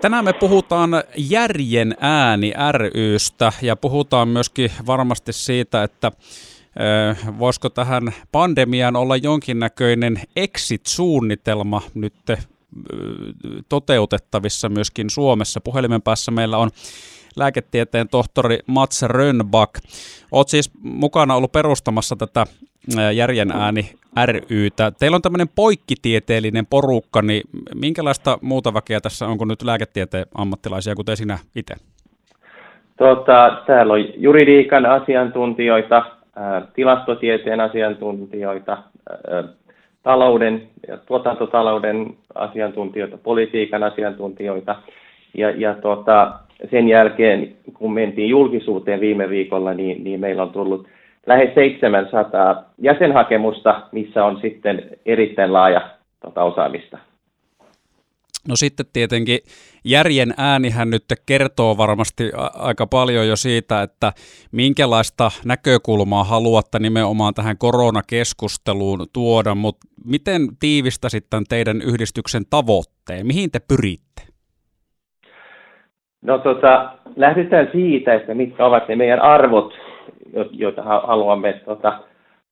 [0.00, 2.52] Tänään me puhutaan Järjen ääni
[2.94, 6.12] rystä ja puhutaan myöskin varmasti siitä, että
[7.38, 12.14] voisiko tähän pandemiaan olla jonkinnäköinen exit-suunnitelma nyt
[13.68, 15.60] toteutettavissa myöskin Suomessa.
[15.60, 16.70] Puhelimen päässä meillä on
[17.36, 19.74] lääketieteen tohtori Mats Rönnback.
[20.32, 22.46] Olet siis mukana ollut perustamassa tätä
[23.14, 23.94] Järjen ääni
[24.50, 24.92] rytä.
[24.98, 27.42] Teillä on tämmöinen poikkitieteellinen porukka, niin
[27.74, 31.74] minkälaista muuta väkeä tässä on kuin nyt lääketieteen ammattilaisia, kuten sinä itse?
[32.98, 36.04] Tota, täällä on juridiikan asiantuntijoita,
[36.74, 38.78] tilastotieteen asiantuntijoita,
[40.02, 44.76] talouden ja tuotantotalouden asiantuntijoita, politiikan asiantuntijoita.
[45.34, 46.32] Ja, ja tota,
[46.70, 50.86] sen jälkeen, kun mentiin julkisuuteen viime viikolla, niin, niin meillä on tullut
[51.26, 56.98] lähes 700 jäsenhakemusta, missä on sitten erittäin laaja tota, osaamista.
[58.48, 59.38] No sitten tietenkin
[59.84, 64.12] järjen äänihän nyt kertoo varmasti aika paljon jo siitä, että
[64.52, 73.26] minkälaista näkökulmaa haluatte nimenomaan tähän koronakeskusteluun tuoda, mutta miten tiivistä sitten teidän yhdistyksen tavoitteen?
[73.26, 74.22] Mihin te pyritte?
[76.22, 79.74] No tota, lähdetään siitä, että mitkä ovat ne meidän arvot,
[80.50, 81.98] joita haluamme tota,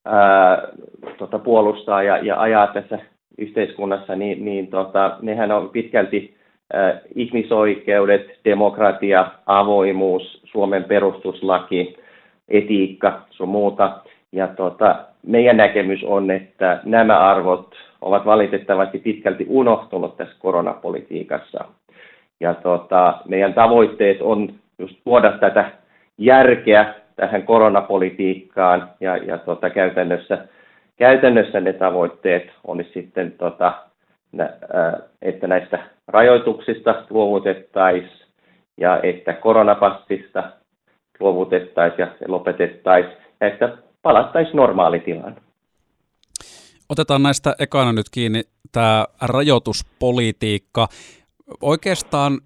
[0.05, 0.67] ää,
[1.17, 2.99] tota puolustaa ja, ja ajaa tässä
[3.37, 6.37] yhteiskunnassa, niin, niin tota, nehän on pitkälti
[6.75, 11.97] äh, ihmisoikeudet, demokratia, avoimuus, Suomen perustuslaki,
[12.47, 13.97] etiikka, sun muuta.
[14.31, 14.95] Ja tota,
[15.27, 21.65] meidän näkemys on, että nämä arvot ovat valitettavasti pitkälti unohtunut tässä koronapolitiikassa.
[22.39, 25.71] Ja tota, meidän tavoitteet on just tuoda tätä
[26.17, 30.47] järkeä tähän koronapolitiikkaan ja, ja tota, käytännössä
[30.97, 33.73] käytännössä ne tavoitteet olisi sitten, tota,
[35.21, 38.27] että näistä rajoituksista luovutettaisiin
[38.77, 40.43] ja että koronapassista
[41.19, 45.35] luovutettaisiin ja lopetettaisiin ja että palattaisiin normaalitilaan.
[46.89, 48.41] Otetaan näistä ekana nyt kiinni
[48.71, 50.87] tämä rajoituspolitiikka.
[51.61, 52.41] Oikeastaan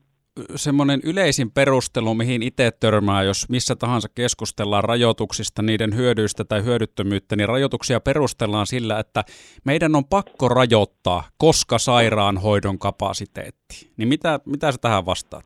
[0.55, 7.35] semmoinen yleisin perustelu, mihin itse törmää, jos missä tahansa keskustellaan rajoituksista, niiden hyödyistä tai hyödyttömyyttä,
[7.35, 9.23] niin rajoituksia perustellaan sillä, että
[9.65, 13.91] meidän on pakko rajoittaa, koska sairaanhoidon kapasiteetti.
[13.97, 15.45] Niin mitä, mitä sä tähän vastaat?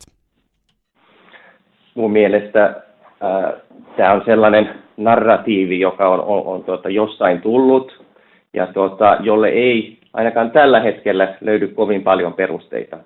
[1.95, 3.61] Mun mielestä äh,
[3.97, 8.05] tämä on sellainen narratiivi, joka on, on, on tuota, jossain tullut
[8.53, 12.97] ja tuota, jolle ei ainakaan tällä hetkellä löydy kovin paljon perusteita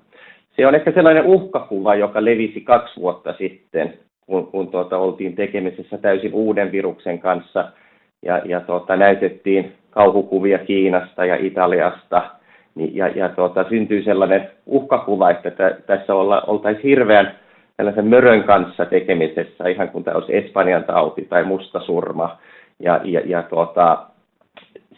[0.55, 3.93] se on ehkä sellainen uhkakuva, joka levisi kaksi vuotta sitten,
[4.25, 7.71] kun, kun tuota, oltiin tekemisessä täysin uuden viruksen kanssa
[8.21, 12.21] ja, ja tuota, näytettiin kauhukuvia Kiinasta ja Italiasta.
[12.75, 17.35] Niin, ja, ja tuota, syntyi sellainen uhkakuva, että t- tässä olla, oltaisiin hirveän
[17.77, 22.37] tällaisen mörön kanssa tekemisessä, ihan kuin tämä olisi Espanjan tauti tai mustasurma.
[22.79, 23.97] Ja, ja, ja tuota,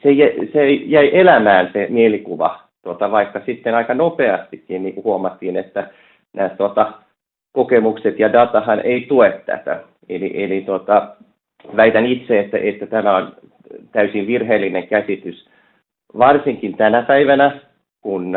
[0.04, 0.10] se,
[0.54, 5.90] se jäi elämään se mielikuva tuota, vaikka sitten aika nopeastikin niin huomattiin, että
[6.34, 6.92] nämä tuota,
[7.52, 9.80] kokemukset ja datahan ei tue tätä.
[10.10, 11.16] Eli, eli tuota,
[11.76, 13.36] väitän itse, että, että tämä on
[13.92, 15.50] täysin virheellinen käsitys,
[16.18, 17.60] varsinkin tänä päivänä,
[18.02, 18.34] kun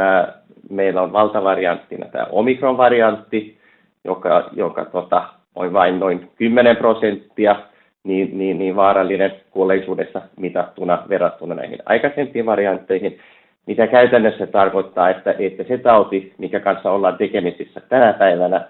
[0.70, 3.58] meillä on valtavarianttina tämä omikron-variantti,
[4.04, 7.56] joka, joka tota, on vain noin 10 prosenttia,
[8.04, 13.18] niin, niin, niin vaarallinen kuolleisuudessa mitattuna verrattuna näihin aikaisempiin variantteihin
[13.66, 18.69] mikä käytännössä tarkoittaa, että, että se tauti, mikä kanssa ollaan tekemisissä tänä päivänä,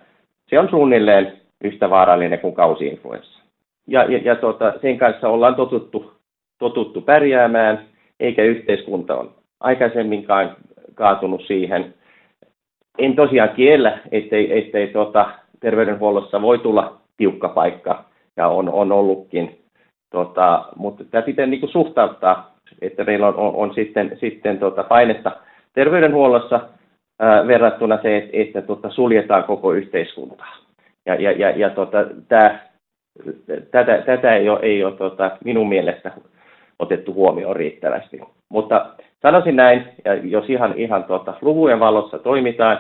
[0.51, 1.33] se on suunnilleen
[1.65, 3.41] yhtä vaarallinen kuin kausiinfluenssa.
[3.87, 6.13] Ja, ja, ja tota, sen kanssa ollaan totuttu,
[6.59, 7.81] totuttu pärjäämään,
[8.21, 9.31] eikä yhteiskunta on
[9.61, 10.57] aikaisemminkaan
[10.95, 11.95] kaatunut siihen.
[12.99, 15.31] En tosiaan kiellä, ettei, ettei tota,
[15.61, 18.05] terveydenhuollossa voi tulla tiukka paikka,
[18.37, 19.61] ja on, on ollutkin.
[20.11, 25.33] Tota, mutta tämä pitää niin suhtauttaa että meillä on, on, on sitten, sitten tota painetta
[25.75, 26.61] terveydenhuollossa
[27.19, 30.57] ää, verrattuna se, että, että tota, suljetaan koko yhteiskuntaa.
[31.07, 32.71] Ja, ja, ja, ja tota, tää,
[33.71, 36.13] tätä, tätä ei ole, ei ole tota, minun mielestä
[36.79, 38.21] otettu huomioon riittävästi.
[38.49, 38.87] Mutta
[39.23, 42.79] sanoisin näin, ja jos ihan, ihan tota, luvujen valossa toimitaan,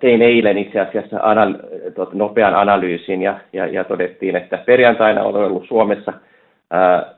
[0.00, 1.54] tein eilen itse asiassa anal,
[1.94, 6.12] tota, nopean analyysin ja, ja, ja todettiin, että perjantaina on ollut Suomessa
[6.70, 7.15] ää,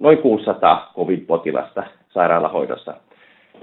[0.00, 2.94] noin 600 COVID-potilasta sairaalahoidossa.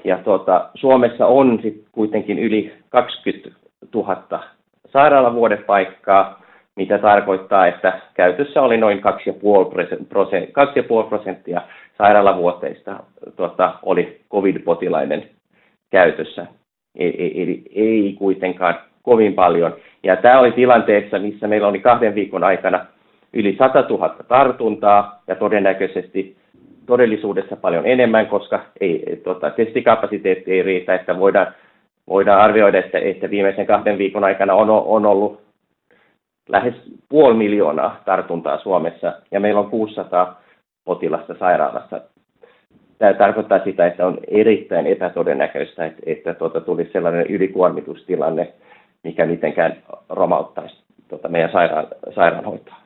[0.04, 3.50] Ja tuota, Suomessa on sit kuitenkin yli 20
[3.96, 4.44] 000
[4.86, 6.42] sairaalavuodepaikkaa,
[6.76, 10.66] mitä tarkoittaa, että käytössä oli noin 2,5 prosenttia,
[11.04, 11.62] 2,5 prosenttia
[11.98, 13.04] sairaalavuoteista
[13.36, 15.30] tuota, oli COVID-potilainen
[15.92, 16.48] käytössä.
[16.96, 19.76] Eli ei kuitenkaan kovin paljon.
[20.04, 22.86] Ja tämä oli tilanteessa, missä meillä oli kahden viikon aikana
[23.34, 26.38] yli 100 000 tartuntaa ja todennäköisesti
[26.86, 31.48] todellisuudessa paljon enemmän, koska ei, tota, testikapasiteetti ei riitä, että voidaan,
[32.10, 35.42] voidaan arvioida, että, että viimeisen kahden viikon aikana on, on ollut
[36.50, 36.74] lähes
[37.10, 40.42] puoli miljoonaa tartuntaa Suomessa ja meillä on 600
[40.86, 42.02] potilasta sairaalassa.
[42.98, 48.54] Tämä tarkoittaa sitä, että on erittäin epätodennäköistä, että, että tuota, tulisi sellainen ylikuormitustilanne,
[49.04, 49.78] mikä mitenkään
[50.10, 52.81] romauttaisi tuota, meidän sairaan, sairaanhoitoa.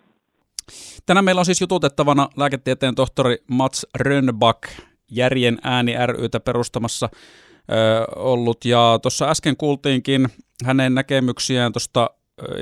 [1.05, 4.63] Tänään meillä on siis jututettavana lääketieteen tohtori Mats Rönnback,
[5.11, 8.65] Järjen ääni rytä perustamassa ö, ollut.
[8.65, 10.27] Ja tuossa äsken kuultiinkin
[10.65, 12.09] hänen näkemyksiään tuosta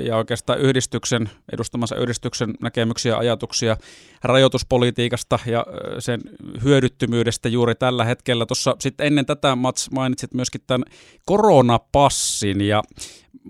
[0.06, 3.76] ja oikeastaan yhdistyksen, edustamassa yhdistyksen näkemyksiä ja ajatuksia
[4.22, 5.66] rajoituspolitiikasta ja
[5.98, 6.20] sen
[6.64, 8.46] hyödyttömyydestä juuri tällä hetkellä.
[8.46, 10.84] Tuossa sitten ennen tätä Mats mainitsit myöskin tämän
[11.26, 12.82] koronapassin ja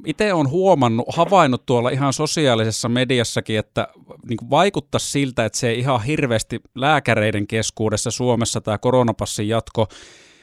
[0.06, 3.88] itse olen huomannut, havainnut tuolla ihan sosiaalisessa mediassakin, että
[4.28, 9.88] niin vaikuttaa siltä, että se ei ihan hirveästi lääkäreiden keskuudessa Suomessa tämä koronapassin jatko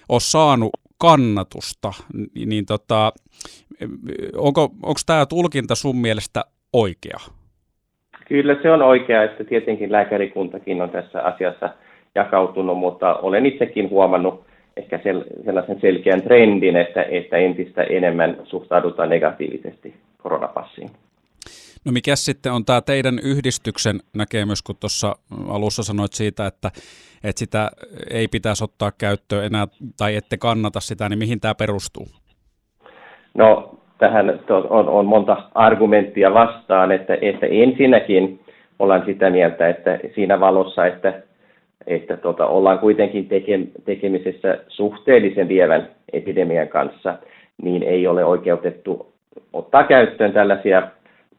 [0.09, 0.71] ole saanut
[1.01, 1.91] kannatusta,
[2.45, 3.11] niin tota,
[4.37, 6.41] onko, onko tämä tulkinta sun mielestä
[6.73, 7.17] oikea?
[8.27, 11.69] Kyllä se on oikea, että tietenkin lääkärikuntakin on tässä asiassa
[12.15, 14.45] jakautunut, mutta olen itsekin huomannut
[14.77, 14.99] ehkä
[15.45, 20.89] sellaisen selkeän trendin, että, että entistä enemmän suhtaudutaan negatiivisesti koronapassiin.
[21.85, 25.15] No mikä sitten on tämä teidän yhdistyksen näkemys, kun tuossa
[25.47, 26.67] alussa sanoit siitä, että,
[27.23, 27.71] että sitä
[28.11, 29.67] ei pitäisi ottaa käyttöön enää
[29.97, 32.05] tai ette kannata sitä, niin mihin tämä perustuu?
[33.33, 34.39] No tähän
[34.69, 38.39] on, on monta argumenttia vastaan, että, että ensinnäkin
[38.79, 41.21] ollaan sitä mieltä, että siinä valossa, että,
[41.87, 47.17] että tota, ollaan kuitenkin teke, tekemisessä suhteellisen lievän epidemian kanssa,
[47.63, 49.13] niin ei ole oikeutettu
[49.53, 50.87] ottaa käyttöön tällaisia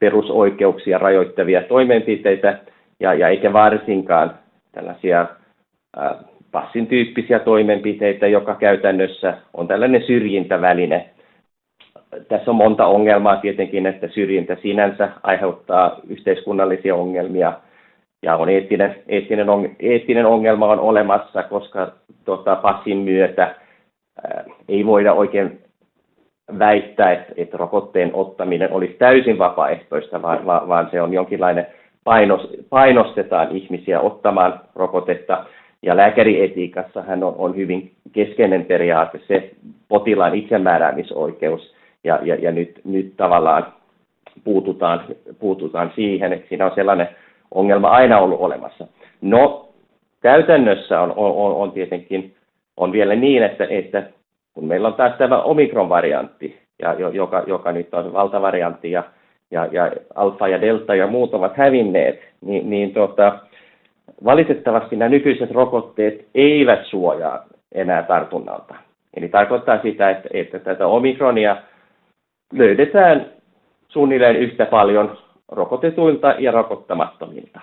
[0.03, 2.59] perusoikeuksia rajoittavia toimenpiteitä,
[2.99, 4.31] ja, ja eikä varsinkaan
[4.71, 5.27] tällaisia
[6.51, 11.09] passin tyyppisiä toimenpiteitä, joka käytännössä on tällainen syrjintäväline.
[12.27, 17.53] Tässä on monta ongelmaa tietenkin, että syrjintä sinänsä aiheuttaa yhteiskunnallisia ongelmia,
[18.23, 21.91] ja on eettinen, eettinen, on, eettinen ongelma on olemassa, koska
[22.25, 23.43] tota, passin myötä
[24.23, 25.59] ää, ei voida oikein
[26.59, 31.67] väittää, että, että rokotteen ottaminen olisi täysin vapaaehtoista, vaan, vaan se on jonkinlainen
[32.03, 35.45] painos, painostetaan ihmisiä ottamaan rokotetta.
[35.81, 39.51] Ja lääkärietiikassa hän on, on hyvin keskeinen periaate, se
[39.87, 41.73] potilaan itsemääräämisoikeus.
[42.03, 43.73] Ja, ja, ja nyt, nyt tavallaan
[44.43, 45.01] puututaan,
[45.39, 47.09] puututaan siihen, että siinä on sellainen
[47.51, 48.87] ongelma aina ollut olemassa.
[49.21, 49.69] No,
[50.21, 52.35] käytännössä on, on, on tietenkin
[52.77, 54.03] on vielä niin, että, että
[54.53, 59.03] kun meillä on taas tämä omikron-variantti, ja, joka, joka nyt on valtavariantti, ja,
[59.51, 63.39] ja, ja alfa ja delta ja muut ovat hävinneet, niin, niin tota,
[64.25, 68.75] valitettavasti nämä nykyiset rokotteet eivät suojaa enää tartunnalta.
[69.13, 71.57] Eli tarkoittaa sitä, että, että tätä omikronia
[72.53, 73.25] löydetään
[73.87, 75.17] suunnilleen yhtä paljon
[75.51, 77.59] rokotetuilta ja rokottamattomilta.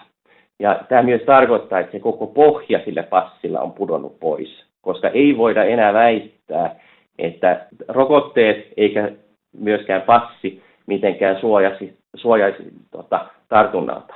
[0.59, 5.37] Ja tämä myös tarkoittaa, että se koko pohja sille passilla on pudonnut pois koska ei
[5.37, 6.77] voida enää väittää,
[7.19, 9.13] että rokotteet eikä
[9.59, 14.15] myöskään passi mitenkään suojasi, suojaisi tota, tartunnalta,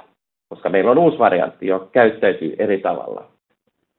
[0.49, 3.27] koska meillä on uusi variantti, joka käyttäytyy eri tavalla.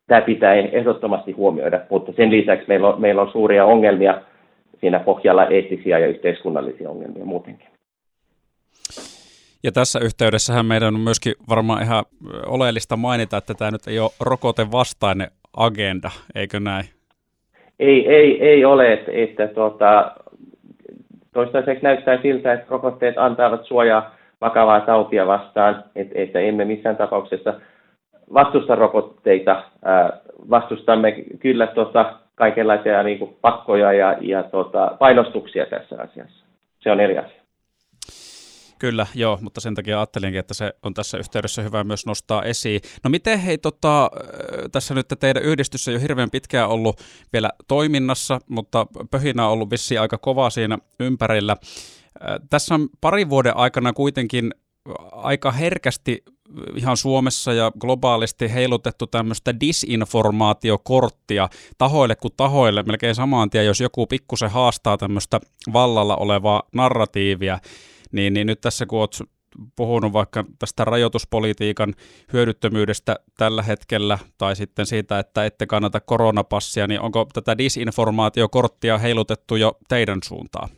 [0.08, 4.22] Tämä pitää ehdottomasti huomioida, mutta sen lisäksi meillä on, meillä on suuria ongelmia
[4.80, 7.68] siinä pohjalla eettisiä ja yhteiskunnallisia ongelmia muutenkin.
[9.64, 12.06] Ja tässä yhteydessähän meidän on myöskin varmaan ihan
[12.46, 16.86] oleellista mainita, että tämä nyt ei ole rokotevastainen agenda, eikö näin?
[17.80, 20.12] Ei, ei, ei ole, että, että tuota,
[21.34, 27.54] toistaiseksi näyttää siltä, että rokotteet antavat suojaa vakavaa tautia vastaan, että, että emme missään tapauksessa
[28.34, 29.64] vastusta rokotteita,
[30.50, 36.46] vastustamme kyllä tuota, kaikenlaisia niin kuin pakkoja ja, ja tuota, painostuksia tässä asiassa.
[36.80, 37.45] Se on eri asia.
[38.80, 42.82] Kyllä, joo, mutta sen takia ajattelinkin, että se on tässä yhteydessä hyvä myös nostaa esiin.
[43.04, 44.12] No miten hei, tota,
[44.72, 47.02] tässä nyt teidän yhdistys jo hirveän pitkään ollut
[47.34, 51.56] vielä toiminnassa, mutta pöhinä on ollut vissiin aika kova siinä ympärillä.
[52.50, 54.52] Tässä on parin vuoden aikana kuitenkin
[55.12, 56.24] aika herkästi
[56.76, 64.08] ihan Suomessa ja globaalisti heilutettu tämmöistä disinformaatiokorttia tahoille kuin tahoille melkein samaan tien, jos joku
[64.08, 65.40] pikkusen haastaa tämmöistä
[65.74, 67.60] vallalla olevaa narratiivia.
[68.16, 69.36] Niin, niin nyt tässä kun olet
[69.76, 71.94] puhunut vaikka tästä rajoituspolitiikan
[72.34, 79.56] hyödyttömyydestä tällä hetkellä, tai sitten siitä, että ette kannata koronapassia, niin onko tätä disinformaatiokorttia heilutettu
[79.56, 80.70] jo teidän suuntaan?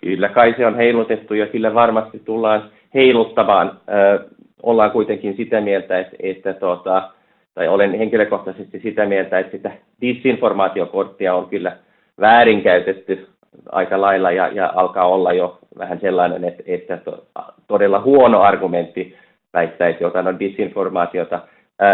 [0.00, 3.80] Kyllä kai se on heilutettu ja kyllä varmasti tullaan heiluttamaan.
[3.88, 4.28] Ö,
[4.62, 7.10] ollaan kuitenkin sitä mieltä, että, että tota,
[7.54, 11.76] tai olen henkilökohtaisesti sitä mieltä, että sitä disinformaatiokorttia on kyllä
[12.20, 13.28] väärinkäytetty
[13.72, 17.24] aika lailla ja, ja alkaa olla jo vähän sellainen, että, että to,
[17.66, 19.16] todella huono argumentti
[19.54, 21.40] väittäisi jotain on disinformaatiota.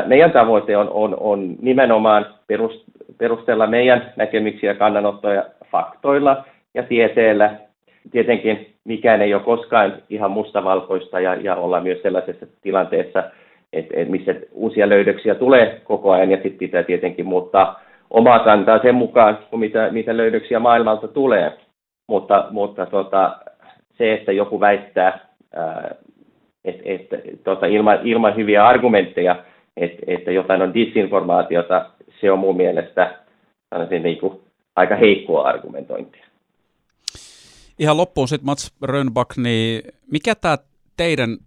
[0.07, 2.27] Meidän tavoite on, on, on nimenomaan
[3.19, 6.45] perustella meidän näkemyksiä ja kannanottoja faktoilla
[6.75, 7.55] ja tieteellä.
[8.11, 13.25] Tietenkin mikään ei ole koskaan ihan mustavalkoista ja, ja olla myös sellaisessa tilanteessa,
[13.73, 17.81] että, että missä uusia löydöksiä tulee koko ajan ja sitten pitää tietenkin muuttaa
[18.11, 21.53] omaa kantaa sen mukaan, mitä, mitä löydöksiä maailmalta tulee.
[22.09, 23.37] Mutta, mutta tota,
[23.99, 25.29] se, että joku väittää,
[26.65, 27.09] että et,
[27.45, 29.45] tota, ilman, ilman hyviä argumentteja,
[29.77, 31.91] että, että jotain on disinformaatiota,
[32.21, 33.19] se on mun mielestä
[34.03, 34.41] niin kuin,
[34.77, 36.25] aika heikkoa argumentointia.
[37.79, 40.59] Ihan loppuun sitten Mats Rönnback, niin mikä tämä
[40.97, 41.39] teidän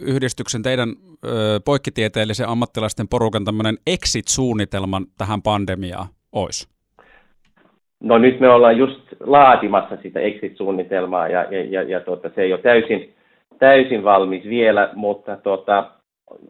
[0.00, 0.88] yhdistyksen, teidän
[1.24, 6.75] ö, poikkitieteellisen ammattilaisten porukan tämmöinen exit-suunnitelman tähän pandemiaan olisi?
[8.06, 12.52] No nyt me ollaan just laatimassa sitä exit-suunnitelmaa ja, ja, ja, ja tuota, se ei
[12.52, 13.14] ole täysin,
[13.58, 15.90] täysin valmis vielä, mutta tuota,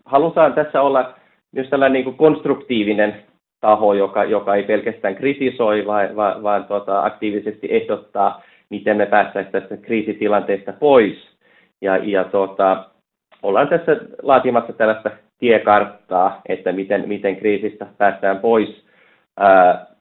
[0.05, 1.15] halutaan tässä olla
[1.53, 3.23] myös tällainen niin konstruktiivinen
[3.61, 9.53] taho, joka, joka ei pelkästään kritisoi, vaan, vaan, vaan tuota, aktiivisesti ehdottaa, miten me päästäisiin
[9.53, 11.29] tästä kriisitilanteesta pois.
[11.83, 12.85] Ja, ja tuota,
[13.43, 18.87] ollaan tässä laatimassa tällaista tiekarttaa, että miten, miten kriisistä päästään pois.
[19.37, 19.96] Ää,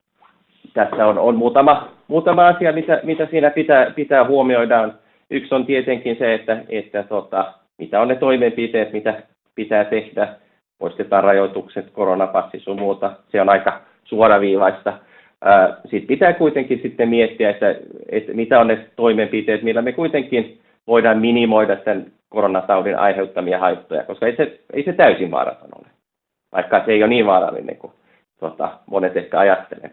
[0.75, 4.89] tässä on, on muutama, muutama asia, mitä, mitä siinä pitää, pitää huomioida.
[5.29, 9.23] Yksi on tietenkin se, että, että tota, mitä on ne toimenpiteet, mitä
[9.55, 10.27] pitää tehdä.
[10.79, 13.11] Poistetaan rajoitukset, koronapassi sun muuta.
[13.29, 14.93] Se on aika suoraviivaista.
[15.81, 17.75] Sitten pitää kuitenkin sitten miettiä, että,
[18.09, 24.25] että mitä on ne toimenpiteet, millä me kuitenkin voidaan minimoida sen koronataudin aiheuttamia haittoja, koska
[24.25, 25.87] ei se, ei se täysin vaaraton ole,
[26.51, 27.93] vaikka se ei ole niin vaarallinen kuin
[28.39, 29.91] tota, monet ehkä ajattelee.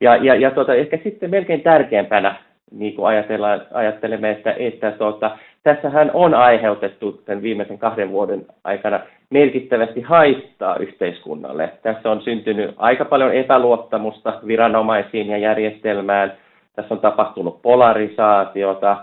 [0.00, 2.34] Ja, ja, ja tota, ehkä sitten melkein tärkeämpänä
[2.70, 9.00] niin kuin ajatellaan, ajattelemme, että, että tota, tässähän on aiheutettu tämän viimeisen kahden vuoden aikana
[9.30, 11.72] merkittävästi haittaa yhteiskunnalle.
[11.82, 16.32] Tässä on syntynyt aika paljon epäluottamusta viranomaisiin ja järjestelmään.
[16.76, 18.96] Tässä on tapahtunut polarisaatiota.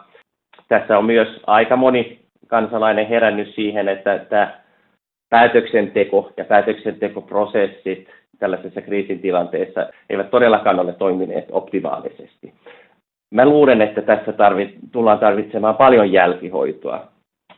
[0.67, 4.59] Tässä on myös aika moni kansalainen herännyt siihen, että tämä
[5.29, 12.53] päätöksenteko ja päätöksentekoprosessit tällaisessa kriisitilanteessa eivät todellakaan ole toimineet optimaalisesti.
[13.31, 17.07] Mä luulen, että tässä tarvit, tullaan tarvitsemaan paljon jälkihoitoa.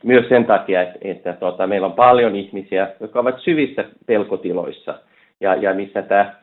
[0.02, 4.94] Myös sen takia, että, että tota, meillä on paljon ihmisiä, jotka ovat syvissä pelkotiloissa
[5.40, 6.34] ja, ja missä tämä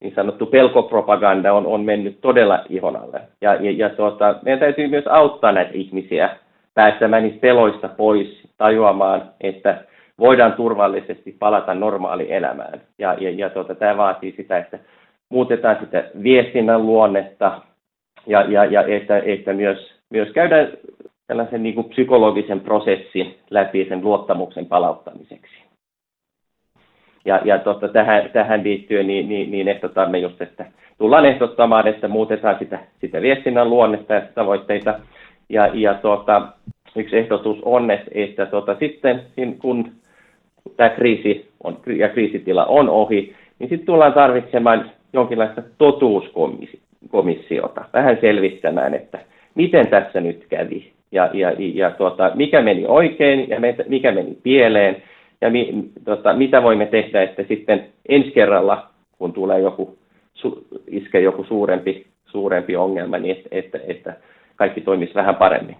[0.00, 3.20] niin sanottu pelkopropaganda on, on mennyt todella ihon alle.
[3.40, 6.30] Ja, ja, ja tota, meidän täytyy myös auttaa näitä ihmisiä
[6.74, 9.84] päästämään niistä peloista pois, tajuamaan, että
[10.18, 12.80] voidaan turvallisesti palata normaali elämään.
[12.98, 14.78] Ja, ja, ja tota, tämä vaatii sitä, että
[15.28, 17.60] muutetaan sitä viestinnän luonnetta
[18.26, 20.68] ja, ja, ja että, että myös, myös käydään
[21.26, 25.54] tällaisen niin kuin psykologisen prosessin läpi sen luottamuksen palauttamiseksi.
[27.24, 30.66] Ja, ja tota, tähän, tähän liittyen niin, niin, niin ehdotamme just, että
[30.98, 35.00] tullaan ehdottamaan, että muutetaan sitä, sitä viestinnän luonnetta ja tavoitteita.
[35.48, 36.48] Ja, ja tota,
[36.96, 39.22] yksi ehdotus on, että, että tota, sitten
[39.58, 39.92] kun
[40.78, 48.94] tämä kriisi on, ja kriisitila on ohi, niin sitten tullaan tarvitsemaan jonkinlaista totuuskomissiota, vähän selvittämään,
[48.94, 49.18] että
[49.54, 55.02] miten tässä nyt kävi ja, ja, ja tuota, mikä meni oikein ja mikä meni pieleen
[55.40, 58.86] ja mi, tota, mitä voimme tehdä, että sitten ensi kerralla,
[59.18, 59.98] kun tulee joku,
[60.34, 64.16] su, iske joku suurempi, suurempi ongelma, niin että, että, että
[64.56, 65.76] kaikki toimisi vähän paremmin.